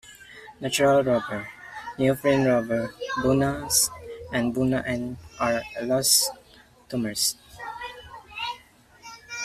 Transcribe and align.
Natural 0.61 0.99
rubber, 1.09 1.47
neoprene 1.99 2.45
rubber, 2.49 2.91
buna-s 3.21 3.91
and 4.33 4.51
buna-n 4.51 5.15
are 5.39 5.61
elastomers. 5.79 7.35